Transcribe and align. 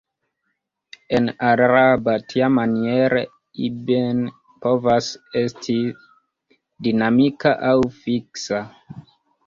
En 1.17 1.27
araba 1.49 2.15
tiamaniere 2.33 3.21
"Ibn" 3.69 4.25
povas 4.67 5.13
esti 5.45 5.79
dinamika 6.89 7.57
aŭ 7.73 7.79
fiksa! 8.05 8.69